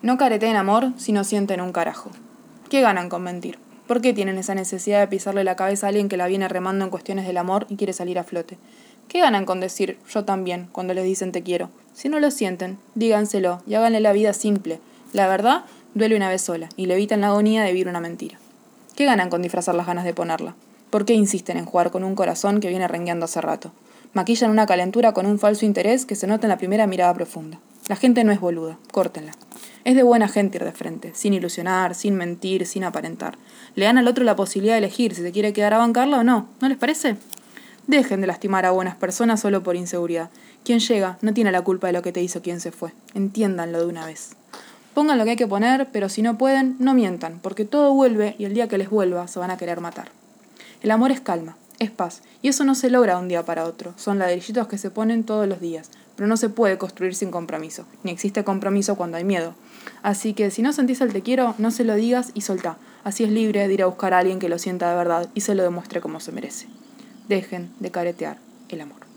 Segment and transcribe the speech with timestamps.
[0.00, 2.10] No careteen amor si no sienten un carajo.
[2.70, 3.58] ¿Qué ganan con mentir?
[3.88, 6.84] ¿Por qué tienen esa necesidad de pisarle la cabeza a alguien que la viene remando
[6.84, 8.58] en cuestiones del amor y quiere salir a flote?
[9.08, 11.70] ¿Qué ganan con decir yo también cuando les dicen te quiero?
[11.94, 14.78] Si no lo sienten, díganselo y háganle la vida simple.
[15.12, 15.64] La verdad
[15.94, 18.38] duele una vez sola y le evitan la agonía de vivir una mentira.
[18.94, 20.54] ¿Qué ganan con disfrazar las ganas de ponerla?
[20.90, 23.72] ¿Por qué insisten en jugar con un corazón que viene rengueando hace rato?
[24.12, 27.58] Maquillan una calentura con un falso interés que se nota en la primera mirada profunda.
[27.88, 29.32] La gente no es boluda, córtenla.
[29.88, 33.38] Es de buena gente ir de frente, sin ilusionar, sin mentir, sin aparentar.
[33.74, 36.24] Le dan al otro la posibilidad de elegir si se quiere quedar a bancarla o
[36.24, 37.16] no, ¿no les parece?
[37.86, 40.28] Dejen de lastimar a buenas personas solo por inseguridad.
[40.62, 42.92] Quien llega no tiene la culpa de lo que te hizo quien se fue.
[43.14, 44.36] Entiéndanlo de una vez.
[44.92, 48.36] Pongan lo que hay que poner, pero si no pueden, no mientan, porque todo vuelve
[48.38, 50.10] y el día que les vuelva se van a querer matar.
[50.82, 53.64] El amor es calma, es paz, y eso no se logra de un día para
[53.64, 53.94] otro.
[53.96, 57.84] Son ladrillitos que se ponen todos los días, pero no se puede construir sin compromiso,
[58.02, 59.54] ni existe compromiso cuando hay miedo.
[60.02, 62.76] Así que si no sentís el te quiero, no se lo digas y soltá.
[63.04, 65.42] Así es libre de ir a buscar a alguien que lo sienta de verdad y
[65.42, 66.66] se lo demuestre como se merece.
[67.28, 69.07] Dejen de caretear el amor.